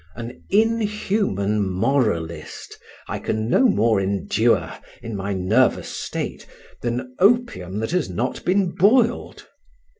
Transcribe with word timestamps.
An 0.15 0.41
inhuman 0.49 1.61
moralist 1.69 2.75
I 3.07 3.19
can 3.19 3.47
no 3.51 3.65
more 3.67 4.01
endure 4.01 4.73
in 5.03 5.15
my 5.15 5.31
nervous 5.33 5.89
state 5.89 6.47
than 6.81 7.13
opium 7.19 7.77
that 7.81 7.91
has 7.91 8.09
not 8.09 8.43
been 8.43 8.71
boiled. 8.71 9.45